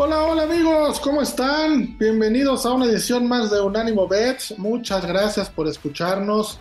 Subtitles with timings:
[0.00, 1.98] Hola, hola amigos, ¿cómo están?
[1.98, 4.56] Bienvenidos a una edición más de Unánimo Bets.
[4.56, 6.60] Muchas gracias por escucharnos.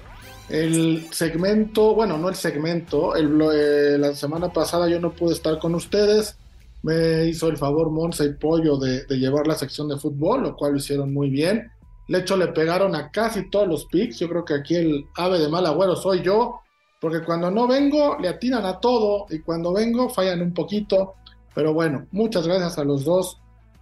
[0.49, 5.59] El segmento, bueno, no el segmento, el, eh, la semana pasada yo no pude estar
[5.59, 6.35] con ustedes.
[6.81, 10.71] Me hizo el favor Monza y Pollo de, llevar la sección de fútbol, lo cual
[10.71, 11.71] lo hicieron muy bien.
[12.07, 14.17] De hecho, le pegaron a casi todos los picks.
[14.17, 16.61] Yo creo que aquí el ave de mal agüero soy yo,
[16.99, 21.13] porque cuando no vengo le atinan a todo y cuando vengo fallan un poquito.
[21.57, 23.39] Pero bueno, muchas gracias a los dos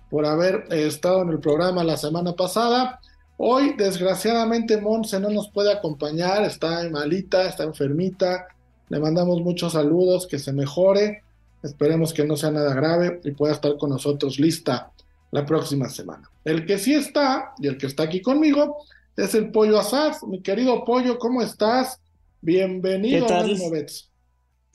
[0.10, 3.02] por haber eh, estado en el programa la semana pasada.
[3.36, 8.48] Hoy, desgraciadamente, Monse no nos puede acompañar, está malita, está enfermita.
[8.88, 11.24] Le mandamos muchos saludos, que se mejore.
[11.64, 14.94] Esperemos que no sea nada grave y pueda estar con nosotros lista
[15.32, 16.32] la próxima semana.
[16.46, 18.86] El que sí está y el que está aquí conmigo
[19.18, 20.24] es el Pollo Asaz.
[20.24, 22.00] Mi querido Pollo, ¿cómo estás?
[22.40, 23.46] Bienvenido a.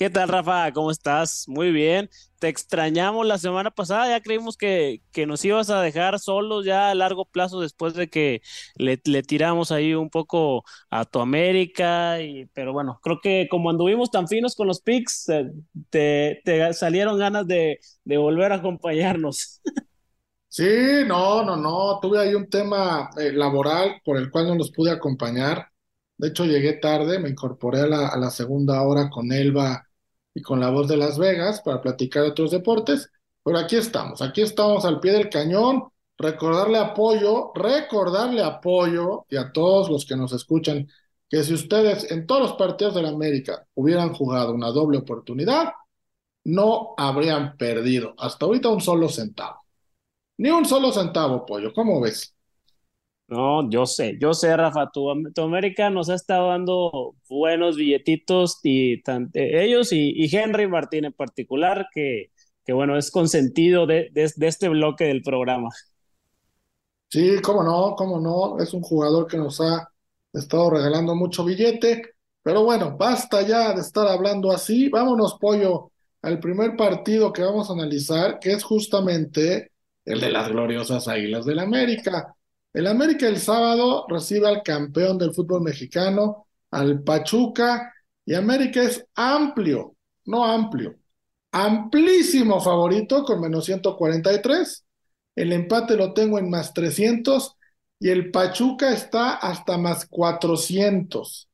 [0.00, 0.72] ¿Qué tal, Rafa?
[0.72, 1.44] ¿Cómo estás?
[1.46, 2.08] Muy bien.
[2.38, 4.08] Te extrañamos la semana pasada.
[4.08, 8.08] Ya creímos que, que nos ibas a dejar solos ya a largo plazo después de
[8.08, 8.40] que
[8.76, 12.18] le, tiramos ahí un poco a tu América.
[12.22, 15.50] Y, pero bueno, creo que como anduvimos tan finos con los picks, eh,
[15.90, 19.60] te, salieron ganas de, volver a acompañarnos.
[20.48, 22.00] Sí, no, no, no.
[22.00, 25.66] Tuve ahí un tema eh, laboral por el cual no nos pude acompañar.
[26.16, 29.86] De hecho, llegué tarde, me incorporé a la, a la segunda hora con Elba
[30.34, 33.10] y con la voz de Las Vegas para platicar de otros deportes.
[33.42, 35.84] Pero aquí estamos, aquí estamos al pie del cañón.
[36.18, 40.86] Recordarle apoyo, recordarle apoyo y a todos los que nos escuchan
[41.28, 45.72] que si ustedes en todos los partidos de la América hubieran jugado una doble oportunidad,
[46.44, 49.60] no habrían perdido hasta ahorita un solo centavo.
[50.38, 51.72] Ni un solo centavo, pollo.
[51.72, 52.34] ¿Cómo ves?
[53.30, 58.94] No, yo sé, yo sé, Rafa, tu, América nos ha estado dando buenos billetitos y
[58.94, 59.02] eh,
[59.34, 62.32] ellos y, Henry Martín en particular, que,
[62.64, 65.68] que bueno, es consentido de, de, este bloque del programa.
[67.08, 69.88] Sí, cómo no, cómo no, es un jugador que nos ha
[70.32, 72.02] estado regalando mucho billete,
[72.42, 75.92] pero bueno, basta ya de estar hablando así, vámonos, pollo,
[76.22, 79.70] al primer partido que vamos a analizar, que es justamente
[80.04, 82.34] el de las gloriosas Águilas del América.
[82.72, 87.92] El América el sábado recibe al campeón del fútbol mexicano, al Pachuca,
[88.24, 90.96] y América es amplio, no amplio,
[91.52, 94.84] amplísimo favorito con menos 143.
[95.34, 97.56] El empate lo tengo en más 300
[97.98, 101.48] y el Pachuca está hasta más 400.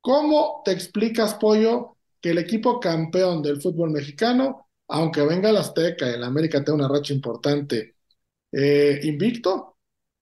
[0.00, 6.08] ¿Cómo te explicas, Pollo, que el equipo campeón del fútbol mexicano, aunque venga la Azteca
[6.08, 7.96] el América tenga una racha importante,
[8.52, 9.69] eh, invicto,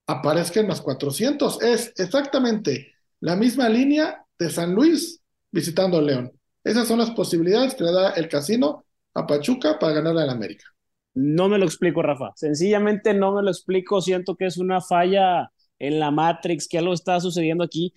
[0.09, 1.61] aparezca en más 400.
[1.61, 5.21] Es exactamente la misma línea de San Luis
[5.51, 6.31] visitando a León.
[6.63, 10.65] Esas son las posibilidades que le da el casino a Pachuca para ganarle al América.
[11.13, 12.31] No me lo explico, Rafa.
[12.35, 14.01] Sencillamente no me lo explico.
[14.01, 17.93] Siento que es una falla en la Matrix, que algo está sucediendo aquí,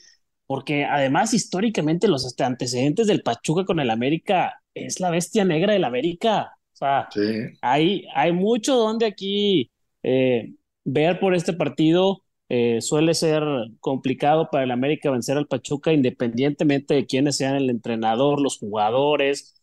[0.47, 5.84] porque además históricamente los antecedentes del Pachuca con el América es la bestia negra del
[5.84, 6.53] América.
[6.75, 7.09] O sea,
[7.62, 9.71] hay, hay mucho donde aquí
[10.03, 10.53] eh,
[10.84, 12.22] ver por este partido
[12.54, 13.43] eh, suele ser
[13.81, 19.54] complicado para el América vencer al Pachuca independientemente de quiénes sean el entrenador, los jugadores.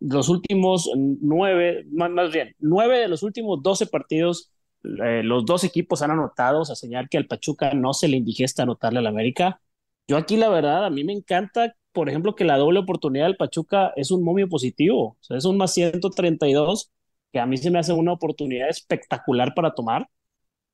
[0.00, 4.52] los últimos nueve, más, bien, nueve de los últimos doce partidos,
[4.84, 8.16] eh, los dos equipos han anotado, o sea, señal que al Pachuca no se le
[8.16, 9.60] indigesta anotarle al América.
[10.08, 13.36] Yo aquí, la verdad, a mí me encanta, por ejemplo, que la doble oportunidad del
[13.36, 16.90] Pachuca es un momio positivo, es un más 132,
[17.32, 20.08] que a mí se me hace una oportunidad espectacular para tomar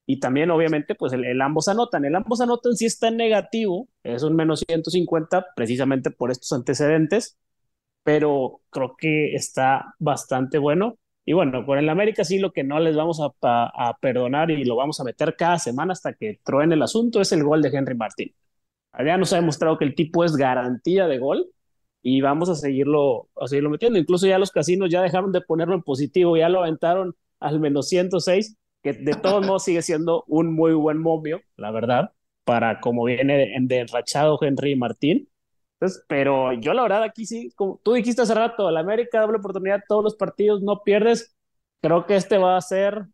[0.07, 2.05] y también, obviamente, pues el, ambos anotan.
[2.05, 7.39] El ambos anotan si está negativo, es un menos 150, precisamente por estos antecedentes,
[8.03, 10.99] pero creo que está bastante bueno.
[11.25, 14.65] Y bueno, con el América sí lo que no les vamos a, a, perdonar y
[14.65, 17.71] lo vamos a meter cada semana hasta que truene el asunto es el gol de
[17.71, 18.35] Henry Martín.
[19.05, 21.51] Ya nos ha demostrado que el tipo es garantía de gol
[22.03, 23.99] y vamos a seguirlo, a seguirlo metiendo.
[23.99, 27.89] Incluso ya los casinos ya dejaron de ponerlo en positivo, ya lo aventaron al menos
[27.89, 32.13] 106 que de todos modos sigue siendo un muy buen momio, la verdad,
[32.45, 35.31] para como viene de enrachado Henry Martín.
[35.81, 39.39] Entonces, pero yo la verdad aquí sí, como tú dijiste hace rato, la América doble
[39.39, 41.35] oportunidad, todos los partidos no pierdes.
[41.81, 43.07] Creo que este va a ser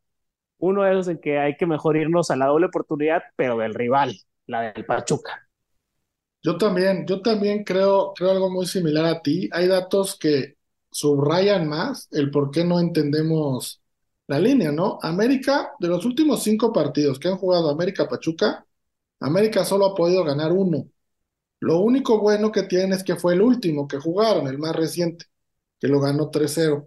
[0.58, 3.73] uno de esos en que hay que mejor irnos a la doble oportunidad, pero del
[3.73, 4.16] rival,
[4.46, 5.49] la del Pachuca.
[6.43, 9.49] Yo también, yo también creo, creo algo muy similar a ti.
[9.52, 10.56] Hay datos que
[10.90, 13.79] subrayan más el por qué no entendemos
[14.30, 15.00] la línea, ¿no?
[15.02, 18.64] América, de los últimos cinco partidos que han jugado América Pachuca,
[19.18, 20.88] América solo ha podido ganar uno.
[21.60, 25.26] Lo único bueno que tienen es que fue el último que jugaron, el más reciente,
[25.80, 26.86] que lo ganó 3-0.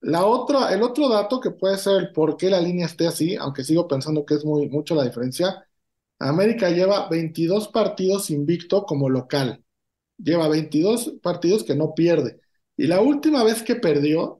[0.00, 3.36] La otra, el otro dato que puede ser el por qué la línea esté así,
[3.36, 5.68] aunque sigo pensando que es muy mucho la diferencia,
[6.18, 9.62] América lleva 22 partidos invicto como local.
[10.18, 12.40] Lleva 22 partidos que no pierde.
[12.76, 14.39] Y la última vez que perdió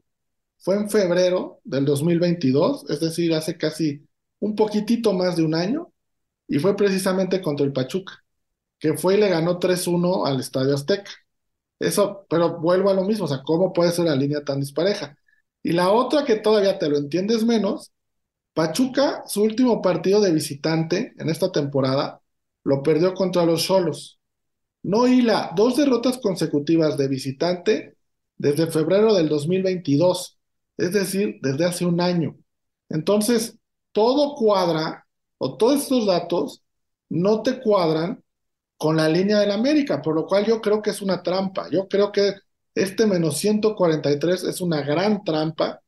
[0.60, 4.06] fue en febrero del 2022, es decir, hace casi
[4.40, 5.92] un poquitito más de un año,
[6.48, 8.24] y fue precisamente contra el Pachuca,
[8.78, 11.10] que fue y le ganó 3-1 al Estadio Azteca.
[11.78, 15.16] Eso, pero vuelvo a lo mismo, o sea, ¿cómo puede ser la línea tan dispareja?
[15.62, 17.92] Y la otra que todavía te lo entiendes menos
[18.52, 22.20] Pachuca, su último partido de visitante en esta temporada,
[22.64, 24.18] lo perdió contra los Solos.
[24.82, 27.96] No hila dos derrotas consecutivas de visitante
[28.36, 30.39] desde febrero del 2022,
[30.80, 32.36] es decir, desde hace un año.
[32.88, 33.58] Entonces,
[33.92, 35.06] todo cuadra,
[35.38, 36.62] o todos estos datos
[37.08, 38.22] no te cuadran
[38.76, 41.68] con la línea del América, por lo cual yo creo que es una trampa.
[41.70, 42.34] Yo creo que
[42.74, 45.80] este menos 143 es una gran trampa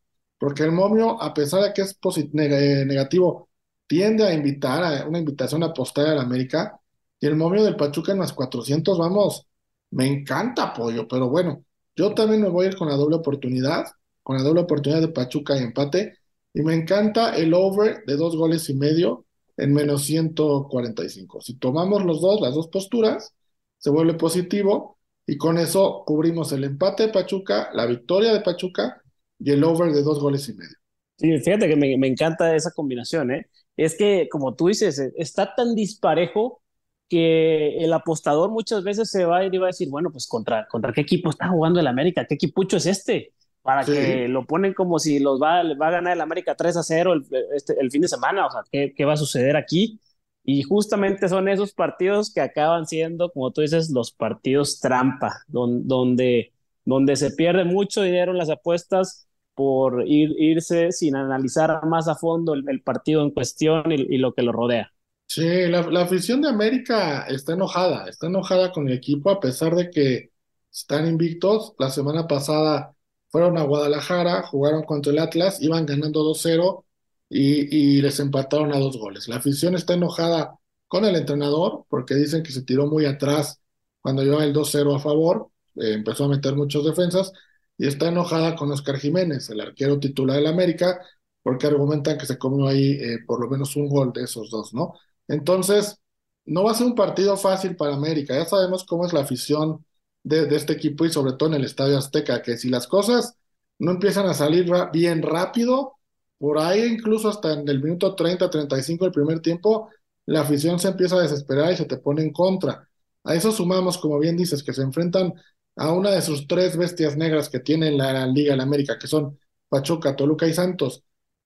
[0.42, 3.48] porque el momio, a pesar de que es eh, negativo,
[3.86, 6.80] tiende a invitar a una invitación a apostar al América,
[7.20, 9.46] y el momio del Pachuca en las 400, vamos,
[9.90, 11.64] me encanta apoyo, pero bueno,
[11.94, 13.86] yo también me voy a ir con la doble oportunidad,
[14.22, 16.18] con la doble oportunidad de Pachuca y empate,
[16.54, 19.26] y me encanta el over de dos goles y medio
[19.56, 21.40] en menos 145.
[21.40, 23.34] Si tomamos los dos, las dos posturas,
[23.78, 29.02] se vuelve positivo, y con eso cubrimos el empate de Pachuca, la victoria de Pachuca,
[29.38, 30.76] y el over de dos goles y medio.
[31.18, 33.46] Fíjate que me, encanta esa combinación, ¿eh?
[33.76, 36.62] Es que, como tú dices, e, está tan disparejo
[37.08, 40.92] que el apostador muchas veces se va y va a decir, bueno, pues contra, contra
[40.92, 44.98] qué equipo está jugando el América, qué equipucho es este, para que lo ponen como
[44.98, 48.02] si los va, va a ganar el América 3 a 0 el, este, el fin
[48.02, 50.00] de semana, o sea, ¿qué, ¿qué va a suceder aquí?
[50.44, 56.52] Y justamente son esos partidos que acaban siendo, como tú dices, los partidos trampa, donde,
[56.84, 62.16] donde se pierde mucho dinero en las apuestas por ir, irse sin analizar más a
[62.16, 64.92] fondo el, partido en cuestión y, lo que lo rodea.
[65.26, 69.76] Sí, la, la, afición de América está enojada, está enojada con el equipo a pesar
[69.76, 70.32] de que
[70.72, 71.74] están invictos.
[71.78, 72.94] La semana pasada
[73.32, 76.84] fueron a Guadalajara, jugaron contra el Atlas, iban ganando 2-0
[77.28, 79.28] y, les empataron a dos goles.
[79.28, 80.58] La afición está enojada
[80.88, 83.60] con el entrenador porque dicen que se tiró muy atrás
[84.02, 87.32] cuando llevaba el 2-0 a favor, eh, empezó a meter muchas defensas
[87.78, 91.00] y está enojada con Oscar Jiménez, el arquero titular del América,
[91.42, 94.74] porque argumentan que se comió ahí eh, por lo menos un gol de esos dos,
[94.74, 94.94] ¿no?
[95.28, 95.98] Entonces,
[96.44, 98.34] no va a ser un partido fácil para América.
[98.34, 99.84] Ya sabemos cómo es la afición
[100.22, 103.36] de, este equipo y sobre todo en el Estadio Azteca, que si las cosas
[103.78, 105.94] no empiezan a salir bien rápido,
[106.38, 109.90] por ahí incluso hasta en el minuto 30, 35 del primer tiempo,
[110.26, 112.88] la afición se empieza a desesperar y se te pone en contra.
[113.24, 115.34] A eso sumamos, como bien dices, que se enfrentan
[115.76, 119.38] a una de sus tres bestias negras que tiene la Liga de América, que son
[119.68, 121.04] Pachuca, Toluca y Santos.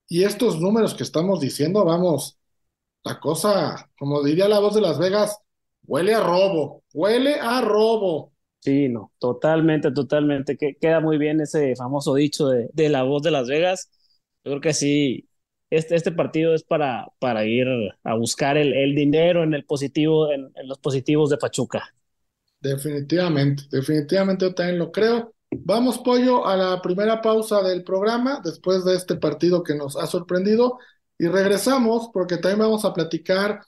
[0.09, 2.39] Y estos números que estamos diciendo, vamos,
[3.05, 5.39] la cosa, como diría la voz de Las Vegas,
[5.87, 8.33] huele a robo, huele a robo.
[8.61, 10.57] Sí, no, totalmente, totalmente.
[10.57, 13.91] Que, queda muy bien ese famoso dicho de, de, la voz de Las Vegas.
[14.45, 15.29] Yo creo que sí,
[15.71, 17.67] este, este partido es para, para ir
[18.03, 21.95] a buscar el, el dinero en el positivo, en, en los positivos de Pachuca.
[22.61, 25.35] Definitivamente, definitivamente yo también lo creo.
[25.51, 30.07] Vamos, Pollo, a la primera pausa del programa después de este partido que nos ha
[30.07, 30.79] sorprendido
[31.19, 33.61] y regresamos porque también vamos a platicar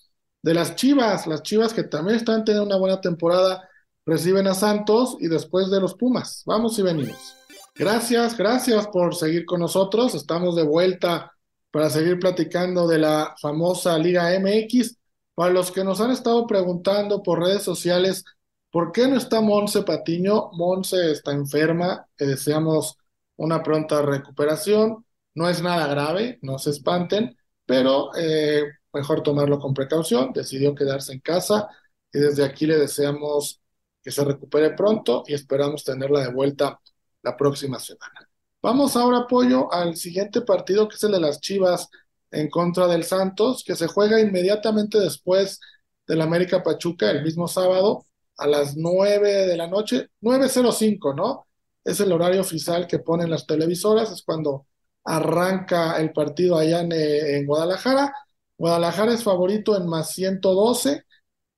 [0.42, 3.67] de las Chivas, las Chivas que también están teniendo una buena temporada,
[4.08, 6.42] reciben a Santos y después de los Pumas.
[6.46, 7.36] Vamos y venimos.
[7.74, 10.14] Gracias, gracias por seguir con nosotros.
[10.14, 11.32] Estamos de vuelta
[11.70, 14.96] para seguir platicando de la famosa Liga MX.
[15.34, 18.24] Para los que nos han estado preguntando por redes sociales,
[18.70, 20.50] ¿Por qué no está Monse Patiño?
[20.52, 22.96] Monse está enferma, le deseamos
[23.36, 25.04] una pronta recuperación.
[25.34, 30.32] No es nada grave, no se espanten, pero eh, mejor tomarlo con precaución.
[30.34, 31.68] Decidió quedarse en casa
[32.12, 33.60] y desde aquí le deseamos
[34.02, 36.80] que se recupere pronto y esperamos tenerla de vuelta
[37.22, 38.28] la próxima semana.
[38.62, 41.88] Vamos ahora, apoyo al siguiente partido que es el de las Chivas
[42.30, 45.60] en contra del Santos, que se juega inmediatamente después
[46.06, 51.46] del América Pachuca el mismo sábado a las 9 de la noche, 9.05, ¿no?
[51.84, 54.66] Es el horario oficial que ponen las televisoras, es cuando
[55.04, 58.12] arranca el partido allá en, en, Guadalajara.
[58.56, 61.04] Guadalajara es favorito en más 112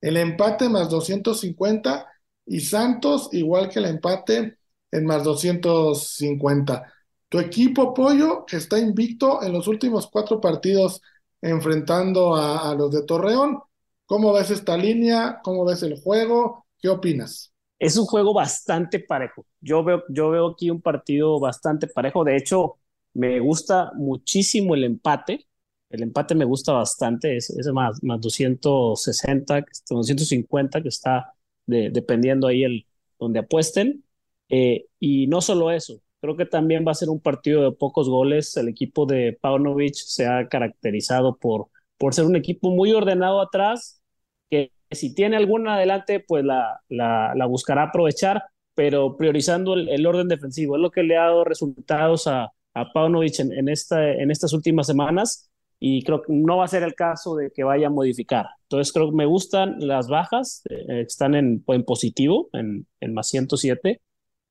[0.01, 2.07] el empate más 250
[2.45, 4.57] y Santos igual que el empate
[4.91, 6.93] en más 250.
[7.29, 11.01] Tu equipo Pollo, que está invicto en los últimos cuatro partidos
[11.41, 13.59] enfrentando a, los de Torreón,
[14.05, 15.39] ¿cómo ves esta línea?
[15.43, 16.65] ¿Cómo ves el juego?
[16.77, 17.53] ¿Qué opinas?
[17.79, 19.45] Es un juego bastante parejo.
[19.59, 22.23] Yo veo, yo veo aquí un partido bastante parejo.
[22.23, 22.77] De hecho,
[23.13, 25.47] me gusta muchísimo el empate.
[25.89, 31.33] El empate me gusta bastante, es, es más, más 260, 250 que está
[31.65, 32.85] de, dependiendo ahí el
[33.19, 34.03] donde apuesten.
[34.49, 38.09] Eh, y no solo eso, creo que también va a ser un partido de pocos
[38.09, 38.57] goles.
[38.57, 44.01] El equipo de Paunovic se ha caracterizado por, por ser un equipo muy ordenado atrás,
[44.49, 48.43] que si tiene alguna adelante, pues la, la, buscará aprovechar,
[48.75, 50.75] pero priorizando el, el, orden defensivo.
[50.75, 54.87] Es lo que le ha dado resultados a, a Paunovic en, esta, en estas últimas
[54.87, 55.50] semanas
[55.83, 58.45] y creo que no va a ser el caso de que vaya a modificar.
[58.69, 63.29] Entonces creo que me gustan las bajas, eh, están en, en positivo, en, en, más
[63.29, 63.99] 107,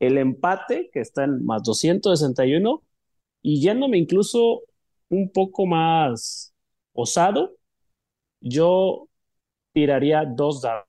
[0.01, 2.83] el empate que está en más 261
[3.43, 4.63] y yéndome incluso
[5.09, 6.53] un poco más
[6.95, 7.57] osado,
[8.41, 9.09] yo
[9.73, 10.85] tiraría dos dados,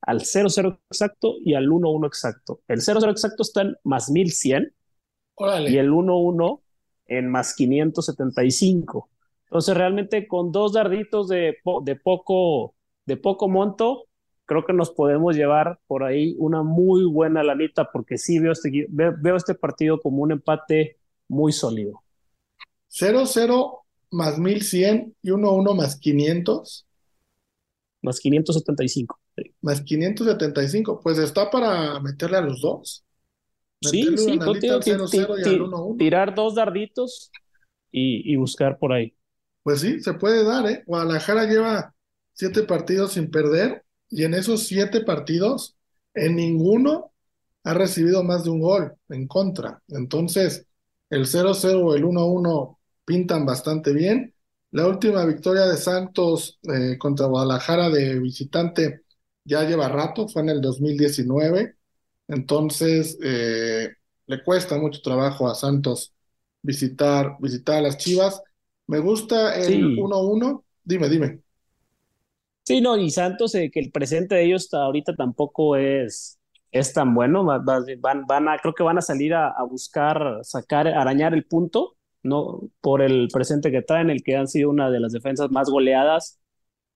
[0.00, 2.60] al 0-0 exacto y al 1-1 exacto.
[2.68, 4.72] El 0-0 exacto está en más 1100
[5.34, 5.70] Órale.
[5.70, 6.60] y el 1-1
[7.08, 9.08] en más 575.
[9.44, 12.74] Entonces, realmente con dos darditos de, de, poco,
[13.06, 14.04] de poco monto,
[14.44, 18.86] creo que nos podemos llevar por ahí una muy buena lanita, porque sí veo este,
[18.88, 20.98] veo, este partido como un empate
[21.28, 22.02] muy sólido.
[22.90, 26.86] 0-0 más 1100 y 1-1 más 500.
[28.02, 29.20] Más 575.
[29.36, 29.54] Sí.
[29.60, 33.04] Más 575, pues está para meterle a los dos.
[33.80, 35.96] Sí, sí, contigo, 0 -0 y al 1 -1.
[35.98, 37.30] tirar dos darditos
[37.92, 39.14] y, y, buscar por ahí.
[39.62, 40.82] Pues sí, se puede dar, ¿eh?
[40.86, 41.94] Guadalajara lleva
[42.32, 45.76] siete partidos sin perder y en esos siete partidos,
[46.14, 47.12] en ninguno
[47.64, 49.82] ha recibido más de un gol en contra.
[49.88, 50.66] Entonces,
[51.10, 54.34] el 0-0 o el 1-1 pintan bastante bien.
[54.70, 59.02] La última victoria de Santos eh, contra Guadalajara de visitante
[59.44, 61.77] ya lleva rato, fue en el 2019
[62.28, 63.88] entonces, eh,
[64.26, 66.14] le cuesta mucho trabajo a Santos
[66.62, 68.42] visitar, visitar a las Chivas.
[68.86, 70.60] Me gusta el 1-1.
[70.60, 70.80] Sí.
[70.84, 71.40] Dime, dime.
[72.64, 76.38] Sí, no, y Santos, eh, que el presente de ellos ahorita tampoco es,
[76.70, 77.44] es tan bueno.
[77.44, 81.96] Van, van a, creo que van a salir a, a, buscar, sacar, arañar el punto,
[82.22, 82.60] ¿no?
[82.82, 86.38] Por el presente que traen, el que han sido una de las defensas más goleadas.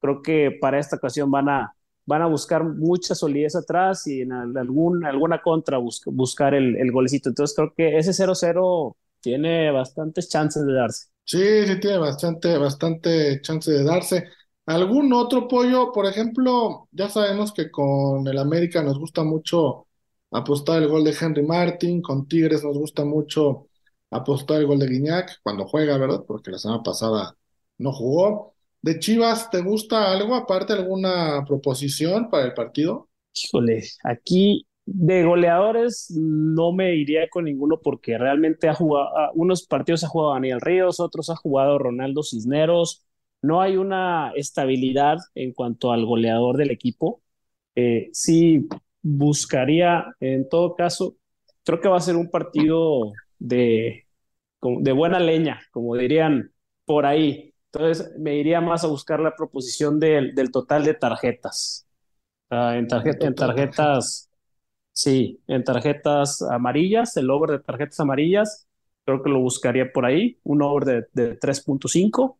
[0.01, 1.75] Creo que para esta ocasión van a,
[2.07, 6.93] van a buscar mucha solidez atrás y en algún, alguna contra bus buscar el, el,
[6.93, 7.29] golecito.
[7.29, 11.07] Entonces creo que ese 0-0 tiene bastantes chances de darse.
[11.25, 14.29] Sí, sí, tiene bastante, bastante chance de darse.
[14.67, 15.93] ¿Algún otro pollo?
[15.93, 19.87] Por ejemplo, ya sabemos que con el América nos gusta mucho
[20.31, 23.69] apostar el gol de Henry Martin, con Tigres nos gusta mucho
[24.11, 26.25] apostar el gol de Guiñac cuando juega, ¿verdad?
[26.27, 27.37] Porque la semana pasada
[27.79, 28.55] no jugó.
[28.83, 33.09] ¿De Chivas te gusta algo, aparte alguna proposición para el partido?
[33.35, 40.05] Híjole, aquí de goleadores no me iría con ninguno porque realmente ha jugado, unos partidos
[40.05, 43.05] ha jugado Daniel Ríos, otros ha jugado Ronaldo Cisneros.
[43.41, 47.23] No hay una estabilidad en cuanto al goleador del equipo.
[47.75, 48.69] Eh, sí
[49.03, 51.17] buscaría, en todo caso,
[51.65, 54.07] creo que va a ser un partido de,
[54.62, 56.53] de buena leña, como dirían
[56.85, 57.52] por ahí.
[57.73, 61.87] Entonces me iría más a buscar la proposición del, del total de tarjetas.
[62.50, 64.31] Uh, en, tarjet, en, tarjetas,
[64.93, 68.69] sí, en tarjetas amarillas, el over de tarjetas amarillas,
[69.05, 72.38] creo que lo buscaría por ahí, un over de, de 3.5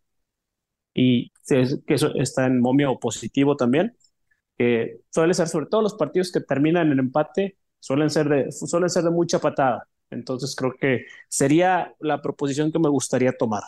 [0.95, 3.97] y que eso está en momio positivo también,
[4.59, 8.91] que suele ser sobre todo los partidos que terminan en empate, suelen ser de, suelen
[8.91, 9.89] ser de mucha patada.
[10.11, 13.63] Entonces creo que sería la proposición que me gustaría tomar.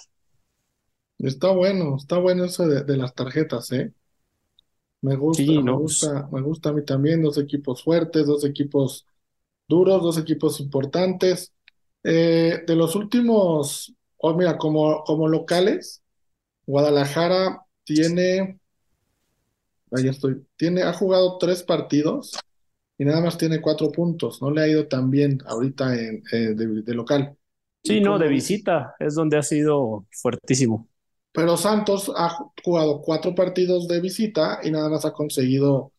[1.25, 3.93] Está bueno, está bueno eso de, de las tarjetas, ¿eh?
[5.01, 8.45] Me gusta, Sí, me no, gusta, me gusta a mí también, dos equipos fuertes, dos
[8.45, 9.07] equipos
[9.69, 11.55] duros, dos equipos importantes.
[12.05, 16.03] Eh, de los últimos, oh, mira, como, como locales,
[16.67, 18.61] Guadalajara tiene,
[19.93, 22.33] ahí estoy, tiene, ha jugado tres partidos
[22.99, 24.43] y nada más tiene cuatro puntos.
[24.43, 27.37] No le ha ido tan bien ahorita en, eh, de, de local.
[27.83, 30.89] sí, no, de visita es donde ha sido fuertísimo.
[31.35, 32.29] Pero Santos ha
[32.63, 35.91] jugado cuatro partidos de visita y nada más ha conseguido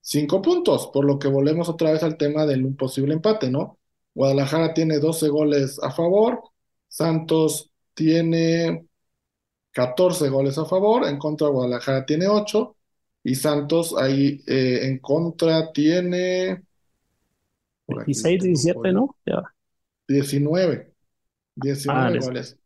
[0.00, 3.78] cinco puntos, por lo que volvemos otra vez al tema del posible empate, ¿no?
[4.14, 6.40] Guadalajara tiene 12 goles a favor,
[6.88, 8.86] Santos tiene
[9.72, 12.74] 14 goles a favor, en contra Guadalajara tiene 8
[13.24, 16.62] Y Santos ahí eh, en contra tiene...
[17.86, 19.14] 16, 17, ¿no?
[20.08, 20.94] 19.
[21.56, 22.56] 19 goles.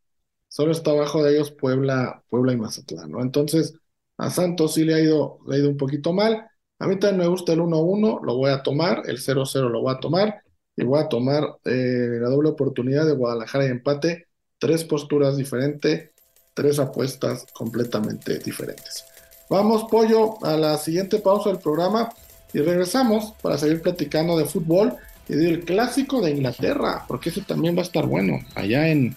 [0.52, 3.22] Solo está abajo de ellos Puebla, Puebla y Mazatlán, ¿no?
[3.22, 3.72] Entonces,
[4.18, 6.46] a Santos sí le ha ido, le ha ido un poquito mal.
[6.78, 9.94] A mí también me gusta el 1-1, lo voy a tomar, el 0-0 lo voy
[9.94, 10.42] a tomar,
[10.76, 14.26] y voy a tomar eh, la doble oportunidad de Guadalajara y empate,
[14.58, 16.10] tres posturas diferentes,
[16.52, 19.06] tres apuestas completamente diferentes.
[19.48, 22.10] Vamos, Pollo, a la siguiente pausa del programa
[22.52, 24.96] y regresamos para seguir platicando de fútbol
[25.30, 29.16] y del clásico de Inglaterra, porque eso también va a estar bueno, allá en